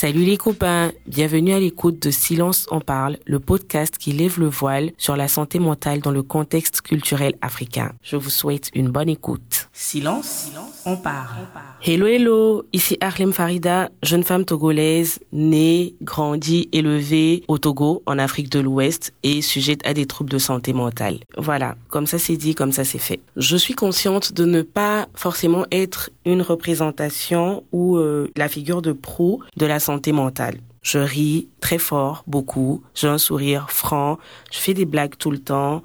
Salut 0.00 0.24
les 0.24 0.36
copains, 0.36 0.92
bienvenue 1.08 1.52
à 1.52 1.58
l'écoute 1.58 2.00
de 2.00 2.12
Silence 2.12 2.68
on 2.70 2.80
parle, 2.80 3.18
le 3.26 3.40
podcast 3.40 3.98
qui 3.98 4.12
lève 4.12 4.38
le 4.38 4.46
voile 4.46 4.92
sur 4.96 5.16
la 5.16 5.26
santé 5.26 5.58
mentale 5.58 5.98
dans 5.98 6.12
le 6.12 6.22
contexte 6.22 6.82
culturel 6.82 7.34
africain. 7.40 7.90
Je 8.04 8.14
vous 8.14 8.30
souhaite 8.30 8.70
une 8.74 8.90
bonne 8.90 9.08
écoute. 9.08 9.68
Silence, 9.72 10.52
on 10.86 10.96
parle. 10.96 11.48
Hello 11.84 12.06
hello, 12.06 12.64
ici 12.72 12.96
Arlem 13.00 13.32
Farida, 13.32 13.90
jeune 14.04 14.22
femme 14.22 14.44
togolaise, 14.44 15.18
née, 15.32 15.96
grandie, 16.00 16.68
élevée 16.70 17.42
au 17.48 17.58
Togo, 17.58 18.04
en 18.06 18.20
Afrique 18.20 18.50
de 18.50 18.60
l'Ouest 18.60 19.12
et 19.24 19.42
sujette 19.42 19.84
à 19.84 19.94
des 19.94 20.06
troubles 20.06 20.30
de 20.30 20.38
santé 20.38 20.72
mentale. 20.72 21.18
Voilà, 21.36 21.74
comme 21.88 22.06
ça 22.06 22.20
c'est 22.20 22.36
dit, 22.36 22.54
comme 22.54 22.70
ça 22.70 22.84
c'est 22.84 22.98
fait. 22.98 23.18
Je 23.34 23.56
suis 23.56 23.74
consciente 23.74 24.32
de 24.32 24.44
ne 24.44 24.62
pas 24.62 25.08
forcément 25.16 25.66
être 25.72 26.10
une 26.28 26.42
représentation 26.42 27.64
ou 27.72 27.96
euh, 27.96 28.30
la 28.36 28.48
figure 28.48 28.82
de 28.82 28.92
proue 28.92 29.42
de 29.56 29.66
la 29.66 29.80
santé 29.80 30.12
mentale. 30.12 30.58
Je 30.82 30.98
ris 30.98 31.48
très 31.60 31.78
fort, 31.78 32.22
beaucoup, 32.26 32.82
j'ai 32.94 33.08
un 33.08 33.18
sourire 33.18 33.70
franc, 33.70 34.18
je 34.52 34.58
fais 34.58 34.74
des 34.74 34.84
blagues 34.84 35.16
tout 35.18 35.30
le 35.30 35.38
temps 35.38 35.82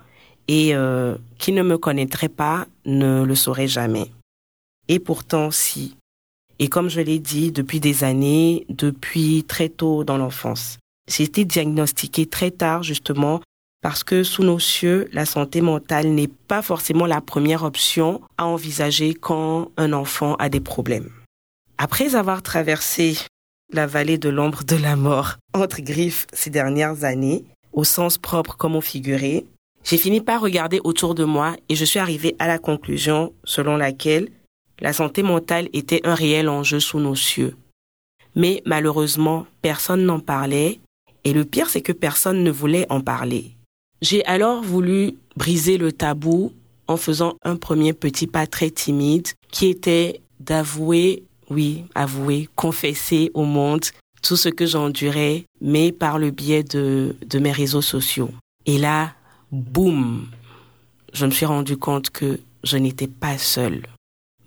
et 0.48 0.76
euh, 0.76 1.16
qui 1.38 1.52
ne 1.52 1.64
me 1.64 1.78
connaîtrait 1.78 2.30
pas 2.30 2.68
ne 2.86 3.24
le 3.24 3.36
saurait 3.36 3.68
jamais. 3.68 4.12
Et 4.90 5.00
pourtant, 5.00 5.50
si. 5.50 5.96
Et 6.60 6.68
comme 6.68 6.90
je 6.90 7.02
l'ai 7.02 7.20
dit, 7.20 7.52
depuis 7.52 7.80
des 7.80 8.04
années, 8.04 8.66
depuis 8.70 9.46
très 9.48 9.70
tôt 9.70 10.04
dans 10.04 10.18
l'enfance. 10.18 10.78
J'ai 11.10 11.24
été 11.24 11.46
diagnostiquée 11.46 12.26
très 12.26 12.52
tard, 12.52 12.84
justement, 12.84 13.42
parce 13.84 14.06
que 14.06 14.24
sous 14.24 14.44
nos 14.44 14.60
cieux, 14.60 15.10
la 15.12 15.26
santé 15.26 15.60
mentale 15.60 16.08
n'est 16.08 16.30
pas 16.30 16.62
forcément 16.62 17.06
la 17.06 17.20
première 17.20 17.64
option 17.64 18.22
à 18.38 18.46
envisager 18.46 19.14
quand 19.14 19.72
un 19.76 19.92
enfant 19.92 20.36
a 20.36 20.48
des 20.48 20.62
problèmes. 20.62 21.12
Après 21.78 22.16
avoir 22.16 22.42
traversé 22.42 23.18
la 23.74 23.86
vallée 23.86 24.18
de 24.18 24.30
l'ombre 24.30 24.64
de 24.64 24.78
la 24.78 24.96
mort 24.96 25.36
entre 25.54 25.82
griffes 25.82 26.28
ces 26.32 26.50
dernières 26.50 27.04
années, 27.04 27.44
au 27.74 27.84
sens 27.84 28.18
propre 28.18 28.56
comme 28.56 28.78
au 28.78 28.82
figuré, 28.82 29.46
j'ai 29.84 29.98
fini 29.98 30.22
par 30.22 30.40
regarder 30.40 30.80
autour 30.86 31.14
de 31.14 31.26
moi 31.26 31.58
et 31.68 31.76
je 31.76 31.84
suis 31.84 32.00
arrivée 32.00 32.38
à 32.40 32.48
la 32.48 32.60
conclusion 32.60 33.34
selon 33.44 33.76
laquelle 33.76 34.30
la 34.80 34.94
santé 34.94 35.24
mentale 35.24 35.68
était 35.74 36.02
un 36.06 36.16
réel 36.16 36.48
enjeu 36.48 36.80
sous 36.80 37.00
nos 37.00 37.16
cieux. 37.16 37.58
Mais 38.36 38.64
malheureusement, 38.66 39.46
personne 39.62 40.06
n'en 40.06 40.20
parlait, 40.20 40.80
et 41.26 41.34
le 41.34 41.44
pire 41.44 41.70
c'est 41.70 41.82
que 41.82 41.92
personne 41.92 42.44
ne 42.44 42.52
voulait 42.52 42.88
en 42.90 43.02
parler. 43.02 43.53
J'ai 44.04 44.26
alors 44.26 44.62
voulu 44.62 45.16
briser 45.38 45.78
le 45.78 45.94
tabou 45.94 46.52
en 46.90 46.98
faisant 46.98 47.38
un 47.42 47.56
premier 47.56 47.94
petit 47.94 48.28
pas 48.28 48.48
très 48.48 48.70
timide 48.70 49.30
qui 49.50 49.68
était 49.68 50.20
d'avouer, 50.42 51.24
oui, 51.50 51.86
avouer, 51.96 52.50
confesser 52.54 53.32
au 53.34 53.46
monde 53.46 53.86
tout 54.22 54.36
ce 54.36 54.50
que 54.50 54.66
j'endurais, 54.66 55.46
mais 55.62 55.94
par 55.94 56.20
le 56.20 56.32
biais 56.32 56.64
de, 56.64 57.16
de 57.26 57.40
mes 57.40 57.54
réseaux 57.54 57.82
sociaux. 57.82 58.32
Et 58.66 58.78
là, 58.78 59.14
boum, 59.54 60.28
je 61.14 61.26
me 61.26 61.32
suis 61.32 61.46
rendu 61.46 61.78
compte 61.78 62.10
que 62.10 62.42
je 62.66 62.76
n'étais 62.76 63.08
pas 63.08 63.38
seule 63.38 63.84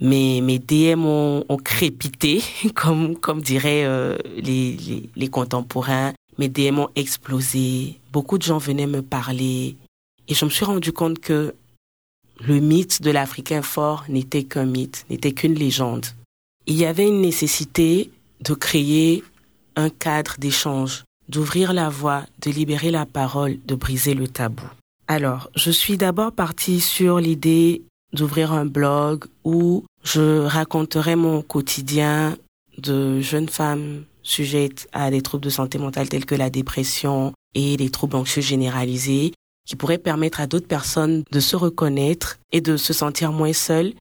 mes, 0.00 0.40
mes 0.40 0.58
DM 0.58 1.04
ont, 1.04 1.44
crépité, 1.64 2.42
comme, 2.74 3.16
comme 3.16 3.40
diraient 3.40 3.84
euh, 3.84 4.16
les, 4.36 5.08
les, 5.14 5.28
contemporains. 5.28 6.12
Mes 6.38 6.48
DM 6.48 6.78
ont 6.78 6.90
explosé. 6.94 7.98
Beaucoup 8.12 8.38
de 8.38 8.42
gens 8.42 8.58
venaient 8.58 8.86
me 8.86 9.02
parler. 9.02 9.76
Et 10.28 10.34
je 10.34 10.44
me 10.44 10.50
suis 10.50 10.64
rendu 10.64 10.92
compte 10.92 11.18
que 11.18 11.54
le 12.40 12.60
mythe 12.60 13.00
de 13.00 13.10
l'Africain 13.10 13.62
fort 13.62 14.04
n'était 14.08 14.44
qu'un 14.44 14.66
mythe, 14.66 15.06
n'était 15.08 15.32
qu'une 15.32 15.54
légende. 15.54 16.06
Il 16.66 16.76
y 16.76 16.84
avait 16.84 17.06
une 17.06 17.20
nécessité 17.20 18.10
de 18.40 18.54
créer 18.54 19.24
un 19.76 19.88
cadre 19.88 20.34
d'échange, 20.38 21.04
d'ouvrir 21.28 21.72
la 21.72 21.88
voie, 21.88 22.24
de 22.42 22.50
libérer 22.50 22.90
la 22.90 23.06
parole, 23.06 23.58
de 23.64 23.74
briser 23.74 24.14
le 24.14 24.28
tabou. 24.28 24.66
Alors, 25.08 25.50
je 25.54 25.70
suis 25.70 25.96
d'abord 25.96 26.32
partie 26.32 26.80
sur 26.80 27.20
l'idée 27.20 27.82
d'ouvrir 28.12 28.52
un 28.52 28.66
blog 28.66 29.24
où 29.44 29.84
je 30.02 30.40
raconterai 30.40 31.16
mon 31.16 31.42
quotidien 31.42 32.36
de 32.78 33.20
jeune 33.20 33.48
femme 33.48 34.04
sujette 34.26 34.88
à 34.92 35.10
des 35.10 35.22
troubles 35.22 35.44
de 35.44 35.50
santé 35.50 35.78
mentale 35.78 36.08
tels 36.08 36.26
que 36.26 36.34
la 36.34 36.50
dépression 36.50 37.32
et 37.54 37.76
les 37.76 37.90
troubles 37.90 38.16
anxieux 38.16 38.42
généralisés 38.42 39.32
qui 39.66 39.76
pourraient 39.76 39.98
permettre 39.98 40.40
à 40.40 40.46
d'autres 40.46 40.66
personnes 40.66 41.24
de 41.30 41.40
se 41.40 41.56
reconnaître 41.56 42.38
et 42.52 42.60
de 42.60 42.76
se 42.76 42.92
sentir 42.92 43.32
moins 43.32 43.52
seules. 43.52 43.94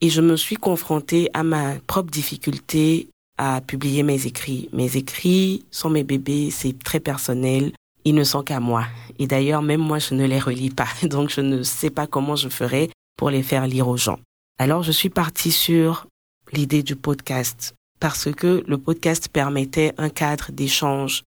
Et 0.00 0.08
je 0.08 0.20
me 0.20 0.36
suis 0.36 0.56
confrontée 0.56 1.28
à 1.34 1.42
ma 1.42 1.74
propre 1.86 2.10
difficulté 2.10 3.08
à 3.36 3.60
publier 3.60 4.02
mes 4.02 4.26
écrits. 4.26 4.68
Mes 4.72 4.96
écrits 4.96 5.64
sont 5.70 5.90
mes 5.90 6.04
bébés, 6.04 6.50
c'est 6.50 6.78
très 6.82 7.00
personnel. 7.00 7.72
Ils 8.04 8.14
ne 8.14 8.24
sont 8.24 8.42
qu'à 8.42 8.60
moi. 8.60 8.84
Et 9.18 9.26
d'ailleurs, 9.26 9.62
même 9.62 9.80
moi, 9.80 9.98
je 9.98 10.14
ne 10.14 10.26
les 10.26 10.38
relis 10.38 10.70
pas. 10.70 10.88
Donc, 11.02 11.30
je 11.30 11.42
ne 11.42 11.62
sais 11.62 11.90
pas 11.90 12.06
comment 12.06 12.36
je 12.36 12.48
ferai 12.48 12.90
pour 13.16 13.28
les 13.28 13.42
faire 13.42 13.66
lire 13.66 13.88
aux 13.88 13.98
gens. 13.98 14.18
Alors 14.60 14.82
je 14.82 14.92
suis 14.92 15.08
partie 15.08 15.52
sur 15.52 16.06
l'idée 16.52 16.82
du 16.82 16.94
podcast 16.94 17.74
parce 18.00 18.32
que 18.32 18.64
le 18.66 18.78
podcast 18.78 19.28
permettait 19.28 19.92
un 19.98 20.08
cadre 20.08 20.50
d'échange 20.52 21.22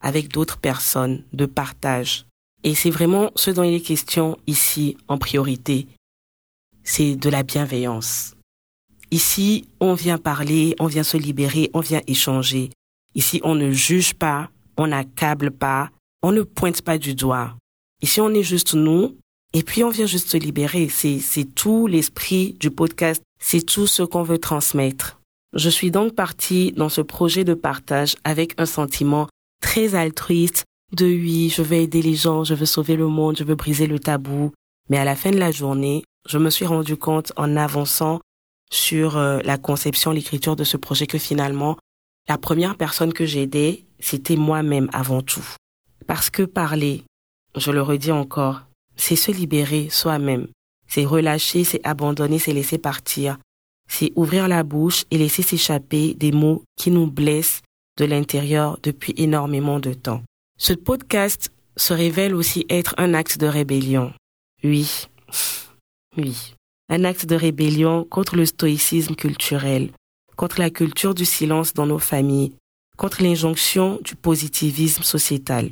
avec 0.00 0.28
d'autres 0.28 0.58
personnes, 0.58 1.24
de 1.32 1.46
partage. 1.46 2.26
Et 2.62 2.74
c'est 2.74 2.90
vraiment 2.90 3.30
ce 3.36 3.50
dont 3.50 3.62
il 3.62 3.74
est 3.74 3.80
question 3.80 4.38
ici 4.46 4.96
en 5.08 5.18
priorité. 5.18 5.86
C'est 6.82 7.16
de 7.16 7.28
la 7.28 7.42
bienveillance. 7.42 8.34
Ici, 9.10 9.68
on 9.80 9.94
vient 9.94 10.18
parler, 10.18 10.74
on 10.80 10.86
vient 10.86 11.02
se 11.02 11.16
libérer, 11.16 11.70
on 11.74 11.80
vient 11.80 12.00
échanger. 12.06 12.70
Ici, 13.14 13.40
on 13.44 13.54
ne 13.54 13.70
juge 13.70 14.14
pas, 14.14 14.50
on 14.76 14.88
n'accable 14.88 15.50
pas, 15.50 15.90
on 16.22 16.32
ne 16.32 16.42
pointe 16.42 16.82
pas 16.82 16.98
du 16.98 17.14
doigt. 17.14 17.54
Ici, 18.02 18.20
on 18.20 18.30
est 18.30 18.42
juste 18.42 18.74
nous, 18.74 19.16
et 19.52 19.62
puis 19.62 19.84
on 19.84 19.88
vient 19.88 20.06
juste 20.06 20.30
se 20.30 20.36
libérer. 20.36 20.88
C'est, 20.88 21.54
tout 21.54 21.86
l'esprit 21.86 22.56
du 22.58 22.70
podcast. 22.70 23.22
C'est 23.38 23.64
tout 23.64 23.86
ce 23.86 24.02
qu'on 24.02 24.22
veut 24.22 24.38
transmettre. 24.38 25.20
Je 25.54 25.68
suis 25.68 25.92
donc 25.92 26.14
partie 26.14 26.72
dans 26.72 26.88
ce 26.88 27.00
projet 27.00 27.44
de 27.44 27.54
partage 27.54 28.16
avec 28.24 28.54
un 28.58 28.66
sentiment 28.66 29.28
très 29.62 29.94
altruiste 29.94 30.64
de 30.92 31.06
oui, 31.06 31.48
je 31.48 31.62
veux 31.62 31.76
aider 31.76 32.02
les 32.02 32.14
gens, 32.14 32.42
je 32.42 32.54
veux 32.54 32.66
sauver 32.66 32.96
le 32.96 33.06
monde, 33.06 33.36
je 33.38 33.44
veux 33.44 33.54
briser 33.54 33.86
le 33.86 34.00
tabou. 34.00 34.52
Mais 34.90 34.98
à 34.98 35.04
la 35.04 35.14
fin 35.14 35.30
de 35.30 35.38
la 35.38 35.52
journée, 35.52 36.02
je 36.28 36.38
me 36.38 36.50
suis 36.50 36.66
rendu 36.66 36.96
compte 36.96 37.32
en 37.36 37.56
avançant 37.56 38.20
sur 38.70 39.16
euh, 39.16 39.38
la 39.44 39.56
conception, 39.56 40.10
l'écriture 40.10 40.56
de 40.56 40.64
ce 40.64 40.76
projet 40.76 41.06
que 41.06 41.18
finalement, 41.18 41.76
la 42.28 42.38
première 42.38 42.76
personne 42.76 43.12
que 43.12 43.24
j'ai 43.24 43.42
aidée, 43.42 43.86
c'était 44.00 44.36
moi-même 44.36 44.88
avant 44.92 45.22
tout. 45.22 45.46
Parce 46.06 46.30
que 46.30 46.42
parler, 46.42 47.04
je 47.56 47.70
le 47.70 47.80
redis 47.80 48.12
encore, 48.12 48.62
c'est 48.96 49.16
se 49.16 49.30
libérer 49.30 49.88
soi-même. 49.88 50.48
C'est 50.88 51.04
relâcher, 51.04 51.64
c'est 51.64 51.84
abandonner, 51.86 52.38
c'est 52.38 52.52
laisser 52.52 52.78
partir. 52.78 53.38
C'est 53.88 54.12
ouvrir 54.16 54.48
la 54.48 54.62
bouche 54.62 55.04
et 55.10 55.18
laisser 55.18 55.42
s'échapper 55.42 56.14
des 56.14 56.32
mots 56.32 56.62
qui 56.76 56.90
nous 56.90 57.10
blessent 57.10 57.62
de 57.98 58.04
l'intérieur 58.04 58.78
depuis 58.82 59.14
énormément 59.16 59.78
de 59.78 59.92
temps. 59.92 60.22
Ce 60.58 60.72
podcast 60.72 61.50
se 61.76 61.92
révèle 61.92 62.34
aussi 62.34 62.66
être 62.68 62.94
un 62.98 63.14
acte 63.14 63.38
de 63.38 63.46
rébellion. 63.46 64.12
Oui, 64.62 65.06
oui. 66.16 66.54
Un 66.88 67.04
acte 67.04 67.26
de 67.26 67.34
rébellion 67.34 68.04
contre 68.04 68.36
le 68.36 68.46
stoïcisme 68.46 69.14
culturel, 69.14 69.90
contre 70.36 70.60
la 70.60 70.70
culture 70.70 71.14
du 71.14 71.24
silence 71.24 71.72
dans 71.72 71.86
nos 71.86 71.98
familles, 71.98 72.54
contre 72.96 73.22
l'injonction 73.22 73.98
du 74.02 74.14
positivisme 74.14 75.02
sociétal. 75.02 75.70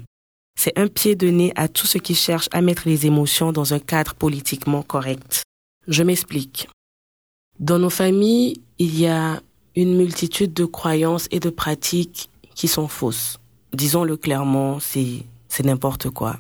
C'est 0.59 0.79
un 0.79 0.89
pied 0.89 1.15
de 1.15 1.29
nez 1.29 1.53
à 1.57 1.69
tout 1.69 1.87
ce 1.87 1.99
qui 1.99 2.15
cherche 2.15 2.49
à 2.53 2.61
mettre 2.61 2.83
les 2.87 3.07
émotions 3.07 3.53
dans 3.53 3.75
un 3.75 3.79
cadre 3.79 4.15
politiquement 4.15 4.83
correct. 4.83 5.43
Je 5.89 6.03
m'explique. 6.03 6.69
Dans 7.59 7.79
nos 7.79 7.91
familles, 7.91 8.61
il 8.79 8.99
y 8.99 9.07
a 9.07 9.41
une 9.77 9.97
multitude 9.97 10.53
de 10.53 10.65
croyances 10.65 11.29
et 11.31 11.41
de 11.41 11.51
pratiques 11.51 12.31
qui 12.55 12.69
sont 12.69 12.89
fausses. 12.89 13.39
Disons-le 13.73 14.17
clairement, 14.17 14.81
c'est, 14.81 15.25
c'est 15.49 15.65
n'importe 15.65 16.11
quoi. 16.11 16.39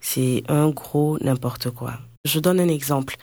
C'est 0.00 0.42
un 0.48 0.70
gros 0.70 1.18
n'importe 1.20 1.70
quoi. 1.70 1.98
Je 2.24 2.40
donne 2.40 2.60
un 2.60 2.68
exemple. 2.68 3.16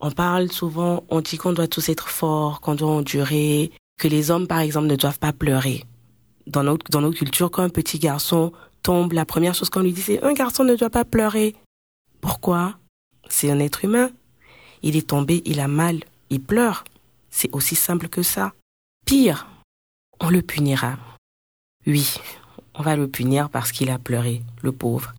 On 0.00 0.10
parle 0.10 0.50
souvent, 0.50 1.04
on 1.08 1.20
dit 1.20 1.38
qu'on 1.38 1.52
doit 1.52 1.68
tous 1.68 1.88
être 1.88 2.08
forts, 2.08 2.60
qu'on 2.60 2.74
doit 2.74 2.90
endurer, 2.90 3.72
que 3.98 4.08
les 4.08 4.30
hommes, 4.30 4.46
par 4.46 4.60
exemple, 4.60 4.88
ne 4.88 4.96
doivent 4.96 5.18
pas 5.18 5.32
pleurer. 5.32 5.84
Dans 6.46 6.62
notre, 6.62 6.90
dans 6.90 7.00
notre 7.00 7.18
culture, 7.18 7.50
quand 7.50 7.62
un 7.62 7.68
petit 7.70 7.98
garçon 7.98 8.52
tombe, 8.82 9.12
la 9.12 9.24
première 9.24 9.54
chose 9.54 9.70
qu'on 9.70 9.80
lui 9.80 9.92
dit, 9.92 10.02
c'est 10.02 10.22
un 10.22 10.32
garçon 10.34 10.64
ne 10.64 10.76
doit 10.76 10.90
pas 10.90 11.04
pleurer. 11.04 11.54
Pourquoi? 12.20 12.76
C'est 13.28 13.50
un 13.50 13.60
être 13.60 13.84
humain. 13.84 14.10
Il 14.82 14.96
est 14.96 15.06
tombé, 15.06 15.42
il 15.46 15.60
a 15.60 15.68
mal, 15.68 16.00
il 16.30 16.40
pleure. 16.40 16.84
C'est 17.30 17.54
aussi 17.54 17.74
simple 17.74 18.08
que 18.08 18.22
ça. 18.22 18.52
Pire, 19.06 19.46
on 20.20 20.30
le 20.30 20.42
punira. 20.42 20.96
Oui, 21.86 22.16
on 22.74 22.82
va 22.82 22.96
le 22.96 23.08
punir 23.08 23.50
parce 23.50 23.72
qu'il 23.72 23.90
a 23.90 23.98
pleuré, 23.98 24.42
le 24.62 24.72
pauvre. 24.72 25.14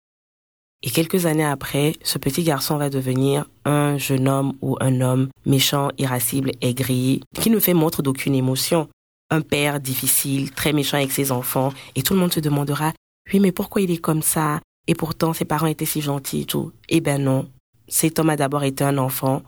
Et 0.82 0.90
quelques 0.90 1.26
années 1.26 1.46
après, 1.46 1.96
ce 2.04 2.18
petit 2.18 2.44
garçon 2.44 2.78
va 2.78 2.90
devenir 2.90 3.46
un 3.66 3.98
jeune 3.98 4.28
homme 4.28 4.54
ou 4.62 4.78
un 4.82 5.02
homme 5.02 5.30
méchant, 5.46 5.90
irascible, 5.98 6.52
aigri, 6.62 7.22
qui 7.40 7.50
ne 7.50 7.60
fait 7.60 7.74
montre 7.74 8.02
d'aucune 8.02 8.36
émotion. 8.36 8.88
un 9.32 9.42
père 9.42 9.80
difficile, 9.80 10.52
très 10.52 10.72
méchant 10.72 10.98
avec 10.98 11.12
ses 11.12 11.32
enfants, 11.32 11.74
et 11.96 12.04
tout 12.04 12.14
le 12.14 12.20
monde 12.20 12.32
se 12.32 12.40
demandera, 12.40 12.94
oui, 13.34 13.40
mais 13.40 13.52
pourquoi 13.52 13.82
il 13.82 13.90
est 13.90 13.98
comme 13.98 14.22
ça? 14.22 14.62
Et 14.88 14.94
pourtant, 14.94 15.34
ses 15.34 15.46
parents 15.46 15.66
étaient 15.66 15.86
si 15.86 16.02
gentils 16.02 16.42
et 16.42 16.46
tout. 16.46 16.72
Eh 16.90 17.02
ben 17.02 17.24
non. 17.24 17.50
Cet 17.88 18.20
homme 18.20 18.30
a 18.30 18.36
d'abord 18.36 18.64
été 18.64 18.84
un 18.84 19.00
enfant 19.00 19.42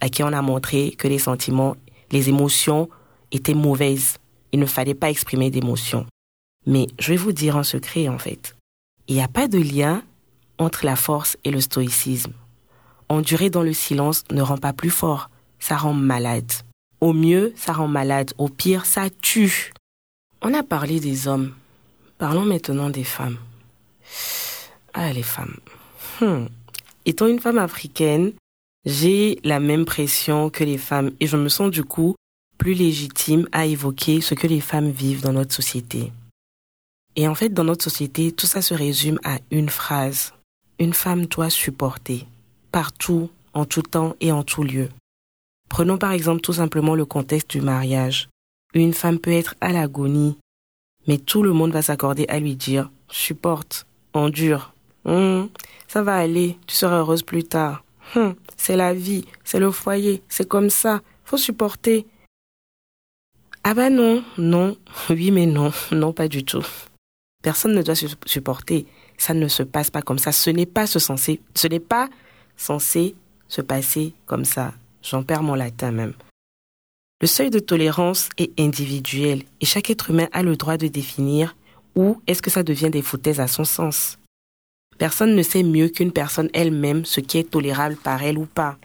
à 0.00 0.08
qui 0.08 0.22
on 0.22 0.32
a 0.32 0.42
montré 0.42 0.92
que 0.92 1.08
les 1.08 1.18
sentiments, 1.18 1.76
les 2.10 2.28
émotions 2.28 2.88
étaient 3.30 3.54
mauvaises. 3.54 4.18
Il 4.52 4.60
ne 4.60 4.66
fallait 4.66 4.94
pas 4.94 5.10
exprimer 5.10 5.50
d'émotions. 5.50 6.06
Mais 6.66 6.86
je 6.98 7.10
vais 7.10 7.16
vous 7.16 7.32
dire 7.32 7.56
un 7.56 7.62
secret, 7.62 8.08
en 8.08 8.18
fait. 8.18 8.56
Il 9.08 9.14
n'y 9.14 9.22
a 9.22 9.28
pas 9.28 9.48
de 9.48 9.58
lien 9.58 10.02
entre 10.58 10.84
la 10.84 10.96
force 10.96 11.36
et 11.44 11.50
le 11.50 11.60
stoïcisme. 11.60 12.32
Endurer 13.08 13.50
dans 13.50 13.62
le 13.62 13.72
silence 13.72 14.24
ne 14.30 14.42
rend 14.42 14.58
pas 14.58 14.72
plus 14.72 14.90
fort, 14.90 15.28
ça 15.58 15.76
rend 15.76 15.94
malade. 15.94 16.50
Au 17.00 17.12
mieux, 17.12 17.52
ça 17.56 17.72
rend 17.72 17.88
malade. 17.88 18.32
Au 18.38 18.48
pire, 18.48 18.86
ça 18.86 19.10
tue. 19.10 19.72
On 20.40 20.54
a 20.54 20.62
parlé 20.62 21.00
des 21.00 21.26
hommes. 21.28 21.52
Parlons 22.18 22.44
maintenant 22.44 22.90
des 22.90 23.04
femmes. 23.04 23.38
Ah, 24.94 25.12
les 25.12 25.22
femmes. 25.22 25.56
Hmm. 26.20 26.46
Étant 27.04 27.26
une 27.26 27.40
femme 27.40 27.58
africaine, 27.58 28.32
j'ai 28.84 29.38
la 29.44 29.60
même 29.60 29.84
pression 29.84 30.50
que 30.50 30.64
les 30.64 30.78
femmes 30.78 31.12
et 31.20 31.26
je 31.26 31.36
me 31.36 31.48
sens 31.48 31.70
du 31.70 31.84
coup 31.84 32.14
plus 32.58 32.74
légitime 32.74 33.48
à 33.52 33.66
évoquer 33.66 34.20
ce 34.20 34.34
que 34.34 34.46
les 34.46 34.60
femmes 34.60 34.90
vivent 34.90 35.22
dans 35.22 35.32
notre 35.32 35.54
société. 35.54 36.12
Et 37.16 37.28
en 37.28 37.34
fait, 37.34 37.50
dans 37.50 37.64
notre 37.64 37.84
société, 37.84 38.32
tout 38.32 38.46
ça 38.46 38.62
se 38.62 38.74
résume 38.74 39.18
à 39.24 39.38
une 39.50 39.68
phrase. 39.68 40.32
Une 40.78 40.94
femme 40.94 41.26
doit 41.26 41.50
supporter, 41.50 42.26
partout, 42.70 43.30
en 43.52 43.64
tout 43.64 43.82
temps 43.82 44.16
et 44.20 44.32
en 44.32 44.42
tout 44.42 44.62
lieu. 44.62 44.88
Prenons 45.68 45.98
par 45.98 46.12
exemple 46.12 46.40
tout 46.40 46.54
simplement 46.54 46.94
le 46.94 47.04
contexte 47.04 47.50
du 47.50 47.60
mariage. 47.60 48.28
Une 48.74 48.94
femme 48.94 49.18
peut 49.18 49.32
être 49.32 49.54
à 49.60 49.72
l'agonie, 49.72 50.38
mais 51.06 51.18
tout 51.18 51.42
le 51.42 51.52
monde 51.52 51.72
va 51.72 51.82
s'accorder 51.82 52.26
à 52.28 52.38
lui 52.38 52.56
dire 52.56 52.90
supporte, 53.08 53.86
endure. 54.14 54.72
Hum, 55.04 55.48
ça 55.88 56.02
va 56.02 56.16
aller, 56.16 56.56
tu 56.66 56.74
seras 56.74 56.98
heureuse 56.98 57.22
plus 57.22 57.44
tard. 57.44 57.84
Hum, 58.14 58.34
c'est 58.56 58.76
la 58.76 58.92
vie, 58.92 59.24
c'est 59.42 59.58
le 59.58 59.70
foyer, 59.70 60.22
c'est 60.28 60.46
comme 60.46 60.68
ça, 60.68 61.00
faut 61.24 61.38
supporter. 61.38 62.06
Ah 63.64 63.74
bah 63.74 63.90
non, 63.90 64.22
non, 64.36 64.76
oui 65.10 65.30
mais 65.30 65.46
non, 65.46 65.72
non 65.92 66.12
pas 66.12 66.28
du 66.28 66.44
tout. 66.44 66.66
Personne 67.42 67.74
ne 67.74 67.82
doit 67.82 67.94
se 67.94 68.06
supporter. 68.24 68.86
Ça 69.18 69.34
ne 69.34 69.48
se 69.48 69.62
passe 69.62 69.90
pas 69.90 70.02
comme 70.02 70.18
ça. 70.18 70.32
Ce 70.32 70.50
n'est 70.50 70.66
pas 70.66 70.86
ce 70.86 70.98
censé, 70.98 71.40
ce 71.54 71.66
n'est 71.66 71.80
pas 71.80 72.08
censé 72.56 73.14
se 73.48 73.60
passer 73.60 74.14
comme 74.26 74.44
ça. 74.44 74.72
J'en 75.02 75.22
perds 75.22 75.42
mon 75.42 75.54
latin 75.54 75.90
même. 75.90 76.14
Le 77.20 77.26
seuil 77.26 77.50
de 77.50 77.58
tolérance 77.58 78.28
est 78.38 78.58
individuel 78.58 79.42
et 79.60 79.66
chaque 79.66 79.90
être 79.90 80.10
humain 80.10 80.28
a 80.32 80.42
le 80.42 80.56
droit 80.56 80.76
de 80.76 80.88
définir 80.88 81.54
où 81.94 82.20
est-ce 82.26 82.42
que 82.42 82.50
ça 82.50 82.62
devient 82.62 82.90
des 82.90 83.02
foutaises 83.02 83.40
à 83.40 83.46
son 83.46 83.64
sens. 83.64 84.18
Personne 84.98 85.34
ne 85.34 85.42
sait 85.42 85.62
mieux 85.62 85.88
qu'une 85.88 86.12
personne 86.12 86.48
elle-même 86.52 87.04
ce 87.04 87.20
qui 87.20 87.38
est 87.38 87.50
tolérable 87.50 87.96
par 87.96 88.22
elle 88.22 88.38
ou 88.38 88.46
pas. 88.46 88.76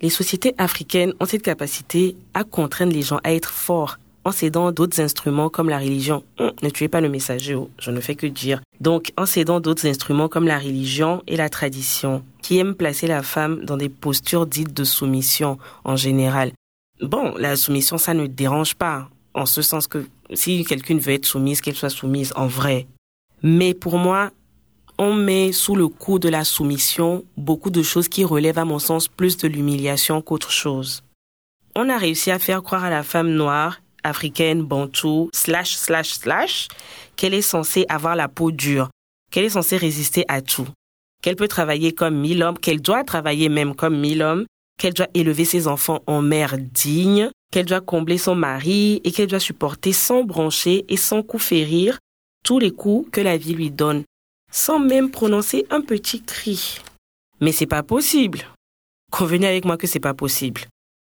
Les 0.00 0.10
sociétés 0.10 0.54
africaines 0.58 1.14
ont 1.20 1.24
cette 1.24 1.42
capacité 1.42 2.16
à 2.34 2.44
contraindre 2.44 2.92
les 2.92 3.02
gens 3.02 3.20
à 3.24 3.32
être 3.32 3.50
forts 3.50 3.98
en 4.24 4.32
cédant 4.32 4.72
d'autres 4.72 5.00
instruments 5.00 5.48
comme 5.48 5.68
la 5.70 5.78
religion. 5.78 6.22
Hum, 6.38 6.52
ne 6.62 6.68
tuez 6.68 6.88
pas 6.88 7.00
le 7.00 7.08
messager, 7.08 7.54
oh, 7.54 7.70
je 7.78 7.90
ne 7.90 8.00
fais 8.00 8.14
que 8.14 8.26
dire. 8.26 8.60
Donc, 8.80 9.12
en 9.16 9.26
cédant 9.26 9.58
d'autres 9.58 9.86
instruments 9.86 10.28
comme 10.28 10.46
la 10.46 10.58
religion 10.58 11.22
et 11.26 11.36
la 11.36 11.48
tradition, 11.48 12.22
qui 12.42 12.58
aiment 12.58 12.74
placer 12.74 13.06
la 13.06 13.22
femme 13.22 13.64
dans 13.64 13.76
des 13.76 13.88
postures 13.88 14.46
dites 14.46 14.74
de 14.74 14.84
soumission 14.84 15.58
en 15.84 15.96
général. 15.96 16.52
Bon, 17.00 17.34
la 17.38 17.56
soumission, 17.56 17.96
ça 17.96 18.12
ne 18.12 18.26
dérange 18.26 18.74
pas, 18.74 19.08
en 19.34 19.46
ce 19.46 19.62
sens 19.62 19.86
que 19.86 20.06
si 20.34 20.64
quelqu'une 20.64 20.98
veut 20.98 21.14
être 21.14 21.26
soumise, 21.26 21.60
qu'elle 21.60 21.74
soit 21.74 21.90
soumise 21.90 22.32
en 22.36 22.46
vrai. 22.46 22.86
Mais 23.42 23.72
pour 23.72 23.98
moi, 23.98 24.30
on 24.98 25.14
met 25.14 25.52
sous 25.52 25.76
le 25.76 25.86
coup 25.86 26.18
de 26.18 26.28
la 26.28 26.44
soumission 26.44 27.24
beaucoup 27.36 27.70
de 27.70 27.82
choses 27.82 28.08
qui 28.08 28.24
relèvent 28.24 28.58
à 28.58 28.64
mon 28.64 28.80
sens 28.80 29.06
plus 29.06 29.36
de 29.36 29.46
l'humiliation 29.46 30.20
qu'autre 30.20 30.50
chose. 30.50 31.02
On 31.76 31.88
a 31.88 31.96
réussi 31.96 32.32
à 32.32 32.40
faire 32.40 32.64
croire 32.64 32.84
à 32.84 32.90
la 32.90 33.04
femme 33.04 33.30
noire 33.30 33.80
africaine, 34.02 34.62
bantou, 34.62 35.30
slash, 35.32 35.76
slash, 35.76 36.10
slash, 36.10 36.68
qu'elle 37.16 37.34
est 37.34 37.42
censée 37.42 37.84
avoir 37.88 38.16
la 38.16 38.28
peau 38.28 38.50
dure, 38.50 38.90
qu'elle 39.30 39.44
est 39.44 39.50
censée 39.50 39.76
résister 39.76 40.24
à 40.28 40.40
tout, 40.40 40.68
qu'elle 41.22 41.36
peut 41.36 41.48
travailler 41.48 41.92
comme 41.92 42.16
mille 42.16 42.42
hommes, 42.42 42.58
qu'elle 42.58 42.80
doit 42.80 43.04
travailler 43.04 43.48
même 43.48 43.74
comme 43.74 43.98
mille 43.98 44.22
hommes, 44.22 44.46
qu'elle 44.78 44.94
doit 44.94 45.08
élever 45.14 45.44
ses 45.44 45.68
enfants 45.68 46.02
en 46.06 46.22
mère 46.22 46.56
digne, 46.58 47.30
qu'elle 47.52 47.66
doit 47.66 47.80
combler 47.80 48.18
son 48.18 48.34
mari 48.34 49.00
et 49.04 49.12
qu'elle 49.12 49.28
doit 49.28 49.40
supporter 49.40 49.92
sans 49.92 50.24
broncher 50.24 50.84
et 50.88 50.96
sans 50.96 51.22
coup 51.22 51.38
férir 51.38 51.98
tous 52.44 52.58
les 52.58 52.70
coups 52.70 53.10
que 53.10 53.20
la 53.20 53.36
vie 53.36 53.54
lui 53.54 53.70
donne, 53.70 54.04
sans 54.50 54.78
même 54.78 55.10
prononcer 55.10 55.66
un 55.70 55.80
petit 55.80 56.22
cri. 56.22 56.80
Mais 57.40 57.52
c'est 57.52 57.66
pas 57.66 57.82
possible. 57.82 58.40
Convenez 59.10 59.46
avec 59.46 59.64
moi 59.64 59.76
que 59.76 59.86
c'est 59.86 60.00
pas 60.00 60.14
possible. 60.14 60.62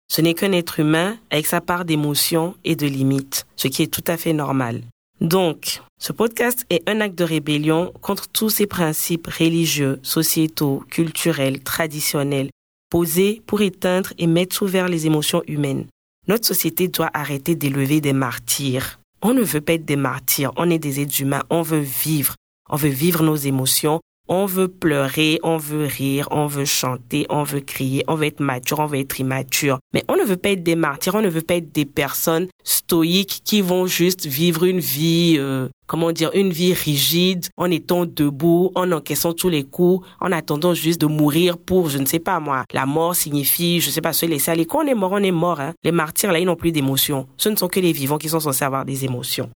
Ce 0.09 0.21
n'est 0.21 0.33
qu'un 0.33 0.51
être 0.51 0.79
humain 0.79 1.17
avec 1.29 1.45
sa 1.45 1.61
part 1.61 1.85
d'émotions 1.85 2.55
et 2.63 2.75
de 2.75 2.85
limites, 2.85 3.45
ce 3.55 3.67
qui 3.67 3.83
est 3.83 3.93
tout 3.93 4.03
à 4.07 4.17
fait 4.17 4.33
normal. 4.33 4.81
Donc, 5.21 5.81
ce 5.99 6.11
podcast 6.11 6.65
est 6.69 6.87
un 6.89 6.99
acte 6.99 7.17
de 7.17 7.23
rébellion 7.23 7.93
contre 8.01 8.27
tous 8.27 8.49
ces 8.49 8.65
principes 8.67 9.27
religieux, 9.27 9.99
sociétaux, 10.01 10.83
culturels, 10.89 11.61
traditionnels, 11.61 12.49
posés 12.89 13.41
pour 13.45 13.61
éteindre 13.61 14.11
et 14.17 14.27
mettre 14.27 14.55
sous 14.55 14.65
verre 14.65 14.87
les 14.87 15.05
émotions 15.05 15.43
humaines. 15.47 15.85
Notre 16.27 16.45
société 16.45 16.87
doit 16.87 17.09
arrêter 17.13 17.55
d'élever 17.55 18.01
des 18.01 18.13
martyrs. 18.13 18.99
On 19.21 19.33
ne 19.33 19.43
veut 19.43 19.61
pas 19.61 19.73
être 19.73 19.85
des 19.85 19.95
martyrs, 19.95 20.51
on 20.55 20.69
est 20.69 20.79
des 20.79 20.99
êtres 20.99 21.21
humains, 21.21 21.43
on 21.49 21.61
veut 21.61 21.79
vivre. 21.79 22.35
On 22.71 22.77
veut 22.77 22.89
vivre 22.89 23.21
nos 23.21 23.35
émotions, 23.35 23.99
on 24.33 24.45
veut 24.45 24.69
pleurer, 24.69 25.39
on 25.43 25.57
veut 25.57 25.85
rire, 25.85 26.29
on 26.31 26.47
veut 26.47 26.63
chanter, 26.63 27.25
on 27.29 27.43
veut 27.43 27.59
crier, 27.59 28.05
on 28.07 28.15
veut 28.15 28.27
être 28.27 28.39
mature, 28.39 28.79
on 28.79 28.85
veut 28.85 28.99
être 28.99 29.19
immature. 29.19 29.79
Mais 29.93 30.05
on 30.07 30.15
ne 30.15 30.23
veut 30.23 30.37
pas 30.37 30.51
être 30.51 30.63
des 30.63 30.77
martyrs, 30.77 31.15
on 31.15 31.21
ne 31.21 31.27
veut 31.27 31.41
pas 31.41 31.55
être 31.55 31.73
des 31.73 31.83
personnes 31.83 32.47
stoïques 32.63 33.41
qui 33.43 33.59
vont 33.59 33.87
juste 33.87 34.25
vivre 34.25 34.63
une 34.63 34.79
vie, 34.79 35.35
euh, 35.37 35.67
comment 35.85 36.13
dire, 36.13 36.31
une 36.33 36.51
vie 36.51 36.73
rigide 36.73 37.47
en 37.57 37.69
étant 37.69 38.05
debout, 38.05 38.71
en 38.75 38.93
encaissant 38.93 39.33
tous 39.33 39.49
les 39.49 39.63
coups, 39.65 40.07
en 40.21 40.31
attendant 40.31 40.73
juste 40.73 41.01
de 41.01 41.07
mourir 41.07 41.57
pour, 41.57 41.89
je 41.89 41.97
ne 41.97 42.05
sais 42.05 42.19
pas 42.19 42.39
moi. 42.39 42.63
La 42.71 42.85
mort 42.85 43.15
signifie, 43.15 43.81
je 43.81 43.87
ne 43.87 43.91
sais 43.91 44.01
pas, 44.01 44.13
se 44.13 44.25
laisser 44.25 44.51
aller. 44.51 44.65
Quand 44.65 44.85
on 44.85 44.87
est 44.87 44.95
mort, 44.95 45.11
on 45.11 45.23
est 45.23 45.31
mort. 45.31 45.59
Hein. 45.59 45.73
Les 45.83 45.91
martyrs, 45.91 46.31
là, 46.31 46.39
ils 46.39 46.45
n'ont 46.45 46.55
plus 46.55 46.71
d'émotions. 46.71 47.27
Ce 47.35 47.49
ne 47.49 47.57
sont 47.57 47.67
que 47.67 47.81
les 47.81 47.91
vivants 47.91 48.17
qui 48.17 48.29
sont 48.29 48.39
censés 48.39 48.63
avoir 48.63 48.85
des 48.85 49.03
émotions. 49.03 49.49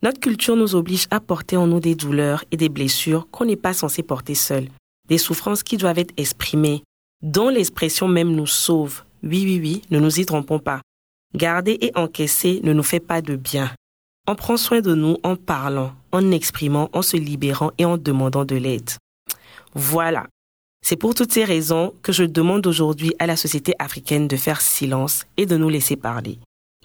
Notre 0.00 0.20
culture 0.20 0.54
nous 0.54 0.76
oblige 0.76 1.08
à 1.10 1.18
porter 1.18 1.56
en 1.56 1.66
nous 1.66 1.80
des 1.80 1.96
douleurs 1.96 2.44
et 2.52 2.56
des 2.56 2.68
blessures 2.68 3.28
qu'on 3.32 3.46
n'est 3.46 3.56
pas 3.56 3.72
censé 3.72 4.04
porter 4.04 4.36
seul, 4.36 4.68
des 5.08 5.18
souffrances 5.18 5.64
qui 5.64 5.76
doivent 5.76 5.98
être 5.98 6.14
exprimées, 6.16 6.84
dont 7.20 7.48
l'expression 7.48 8.06
même 8.06 8.30
nous 8.30 8.46
sauve. 8.46 9.02
Oui, 9.24 9.42
oui, 9.44 9.58
oui, 9.60 9.82
ne 9.90 9.98
nous 9.98 10.20
y 10.20 10.24
trompons 10.24 10.60
pas. 10.60 10.82
Garder 11.34 11.78
et 11.80 11.90
encaisser 11.96 12.60
ne 12.62 12.72
nous 12.72 12.84
fait 12.84 13.00
pas 13.00 13.20
de 13.22 13.34
bien. 13.34 13.72
On 14.28 14.36
prend 14.36 14.56
soin 14.56 14.80
de 14.80 14.94
nous 14.94 15.16
en 15.24 15.34
parlant, 15.34 15.92
en 16.12 16.30
exprimant, 16.30 16.88
en 16.92 17.02
se 17.02 17.16
libérant 17.16 17.72
et 17.76 17.84
en 17.84 17.98
demandant 17.98 18.44
de 18.44 18.54
l'aide. 18.54 18.90
Voilà. 19.74 20.28
C'est 20.80 20.96
pour 20.96 21.16
toutes 21.16 21.32
ces 21.32 21.44
raisons 21.44 21.92
que 22.02 22.12
je 22.12 22.22
demande 22.22 22.68
aujourd'hui 22.68 23.14
à 23.18 23.26
la 23.26 23.36
société 23.36 23.74
africaine 23.80 24.28
de 24.28 24.36
faire 24.36 24.60
silence 24.60 25.24
et 25.36 25.44
de 25.44 25.56
nous 25.56 25.68
laisser 25.68 25.96
parler 25.96 26.38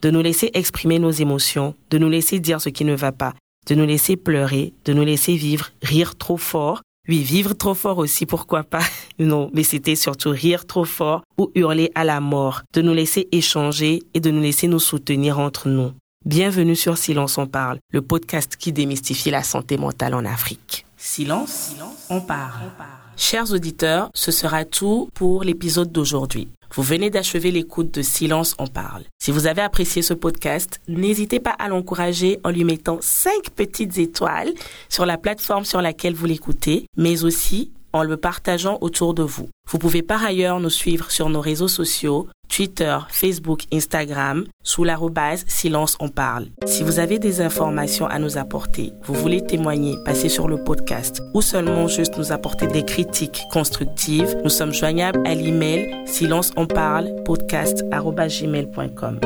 de 0.03 0.11
nous 0.11 0.21
laisser 0.21 0.51
exprimer 0.53 0.99
nos 0.99 1.11
émotions, 1.11 1.75
de 1.89 1.97
nous 1.97 2.09
laisser 2.09 2.39
dire 2.39 2.59
ce 2.59 2.67
qui 2.67 2.83
ne 2.83 2.93
va 2.93 3.13
pas, 3.13 3.33
de 3.67 3.73
nous 3.73 3.85
laisser 3.85 4.17
pleurer, 4.17 4.73
de 4.83 4.91
nous 4.91 5.05
laisser 5.05 5.37
vivre, 5.37 5.69
rire 5.81 6.17
trop 6.17 6.35
fort. 6.35 6.81
Oui, 7.07 7.19
vivre 7.23 7.53
trop 7.53 7.73
fort 7.73 7.97
aussi, 7.97 8.25
pourquoi 8.25 8.63
pas? 8.63 8.83
Non, 9.19 9.49
mais 9.53 9.63
c'était 9.63 9.95
surtout 9.95 10.31
rire 10.31 10.65
trop 10.65 10.85
fort 10.85 11.21
ou 11.37 11.51
hurler 11.55 11.91
à 11.95 12.03
la 12.03 12.19
mort, 12.19 12.63
de 12.73 12.81
nous 12.81 12.93
laisser 12.93 13.29
échanger 13.31 14.03
et 14.13 14.19
de 14.19 14.31
nous 14.31 14.41
laisser 14.41 14.67
nous 14.67 14.79
soutenir 14.79 15.39
entre 15.39 15.69
nous. 15.69 15.91
Bienvenue 16.25 16.75
sur 16.75 16.97
Silence 16.97 17.37
on 17.37 17.47
parle, 17.47 17.79
le 17.91 18.01
podcast 18.01 18.57
qui 18.57 18.73
démystifie 18.73 19.29
la 19.29 19.43
santé 19.43 19.77
mentale 19.77 20.15
en 20.15 20.25
Afrique. 20.25 20.85
Silence, 20.97 21.75
on 22.09 22.21
parle. 22.21 22.71
Chers 23.15 23.51
auditeurs, 23.51 24.09
ce 24.15 24.31
sera 24.31 24.65
tout 24.65 25.09
pour 25.13 25.43
l'épisode 25.43 25.91
d'aujourd'hui. 25.91 26.47
Vous 26.75 26.81
venez 26.81 27.11
d'achever 27.11 27.51
l'écoute 27.51 27.93
de 27.93 28.01
Silence 28.01 28.55
on 28.57 28.65
parle. 28.65 29.03
Si 29.21 29.29
vous 29.29 29.45
avez 29.45 29.61
apprécié 29.61 30.01
ce 30.01 30.15
podcast, 30.15 30.81
n'hésitez 30.87 31.39
pas 31.39 31.51
à 31.51 31.69
l'encourager 31.69 32.39
en 32.43 32.49
lui 32.49 32.63
mettant 32.63 32.97
cinq 32.99 33.51
petites 33.55 33.99
étoiles 33.99 34.51
sur 34.89 35.05
la 35.05 35.19
plateforme 35.19 35.65
sur 35.65 35.83
laquelle 35.83 36.15
vous 36.15 36.25
l'écoutez, 36.25 36.87
mais 36.97 37.25
aussi 37.25 37.71
en 37.93 38.01
le 38.01 38.17
partageant 38.17 38.79
autour 38.81 39.13
de 39.13 39.21
vous. 39.21 39.49
Vous 39.69 39.77
pouvez 39.77 40.01
par 40.01 40.23
ailleurs 40.23 40.59
nous 40.59 40.71
suivre 40.71 41.11
sur 41.11 41.29
nos 41.29 41.41
réseaux 41.41 41.67
sociaux, 41.67 42.27
Twitter, 42.53 42.99
Facebook, 43.09 43.63
Instagram 43.73 44.45
sous 44.61 44.83
l'arrobase 44.83 45.43
Silence 45.47 45.97
on 45.99 46.09
parle. 46.09 46.49
Si 46.67 46.83
vous 46.83 46.99
avez 46.99 47.17
des 47.17 47.41
informations 47.41 48.05
à 48.05 48.19
nous 48.19 48.37
apporter, 48.37 48.93
vous 49.05 49.15
voulez 49.15 49.41
témoigner, 49.41 49.95
passer 50.05 50.29
sur 50.29 50.47
le 50.47 50.63
podcast 50.63 51.23
ou 51.33 51.41
seulement 51.41 51.87
juste 51.87 52.15
nous 52.19 52.31
apporter 52.31 52.67
des 52.67 52.85
critiques 52.85 53.41
constructives, 53.51 54.37
nous 54.43 54.51
sommes 54.51 54.71
joignables 54.71 55.25
à 55.25 55.33
l'email 55.33 55.95
silence 56.05 56.51
on 56.55 56.67
parle 56.67 57.23
podcast 57.23 57.83
podcast@gmail.com. 57.89 59.19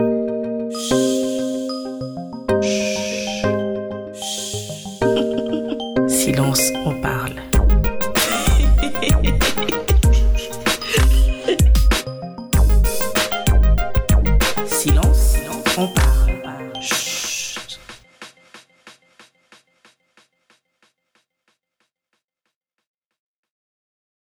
Silence 6.07 6.71
on 6.85 7.01
parle. 7.01 7.46